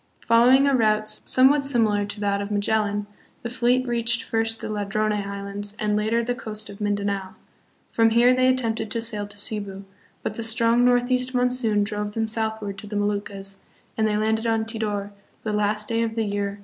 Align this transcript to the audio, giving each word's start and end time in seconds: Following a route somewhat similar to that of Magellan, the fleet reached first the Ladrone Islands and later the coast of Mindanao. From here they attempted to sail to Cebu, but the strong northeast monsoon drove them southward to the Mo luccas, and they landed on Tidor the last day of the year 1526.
Following 0.25 0.65
a 0.65 0.75
route 0.75 1.07
somewhat 1.29 1.63
similar 1.63 2.05
to 2.05 2.19
that 2.21 2.41
of 2.41 2.49
Magellan, 2.49 3.05
the 3.43 3.51
fleet 3.51 3.87
reached 3.87 4.23
first 4.23 4.59
the 4.59 4.67
Ladrone 4.67 5.13
Islands 5.13 5.75
and 5.77 5.95
later 5.95 6.23
the 6.23 6.33
coast 6.33 6.71
of 6.71 6.81
Mindanao. 6.81 7.35
From 7.91 8.09
here 8.09 8.33
they 8.33 8.47
attempted 8.47 8.89
to 8.89 8.99
sail 8.99 9.27
to 9.27 9.37
Cebu, 9.37 9.85
but 10.23 10.33
the 10.33 10.43
strong 10.43 10.83
northeast 10.83 11.35
monsoon 11.35 11.83
drove 11.83 12.13
them 12.15 12.27
southward 12.27 12.79
to 12.79 12.87
the 12.87 12.95
Mo 12.95 13.05
luccas, 13.09 13.57
and 13.95 14.07
they 14.07 14.17
landed 14.17 14.47
on 14.47 14.65
Tidor 14.65 15.11
the 15.43 15.53
last 15.53 15.87
day 15.87 16.01
of 16.01 16.15
the 16.15 16.23
year 16.23 16.57
1526. 16.57 16.59